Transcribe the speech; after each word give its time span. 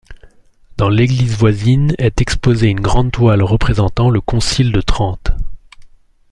Dans 0.77 0.89
l'église 0.89 1.35
voisine 1.37 1.93
est 1.99 2.21
exposée 2.21 2.69
une 2.69 2.79
grande 2.81 3.11
toile 3.11 3.43
représentant 3.43 4.09
le 4.09 4.19
Concile 4.19 4.71
de 4.71 4.81
Trente. 4.81 5.29